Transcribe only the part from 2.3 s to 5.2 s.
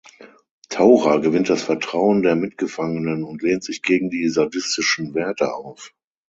Mitgefangenen und lehnt sich gegen die sadistischen